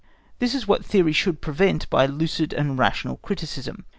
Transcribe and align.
This 0.39 0.55
is 0.55 0.67
what 0.67 0.83
theory 0.83 1.13
should 1.13 1.41
prevent 1.41 1.87
by 1.91 2.07
lucid 2.07 2.53
and 2.53 2.75
rational 2.79 3.17
criticism. 3.17 3.85